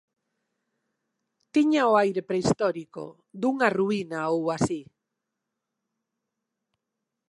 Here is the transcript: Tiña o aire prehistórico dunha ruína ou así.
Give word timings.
Tiña 1.55 1.81
o 1.91 1.93
aire 2.03 2.21
prehistórico 2.29 3.03
dunha 3.41 3.67
ruína 3.77 4.19
ou 4.35 4.43
así. 4.57 4.81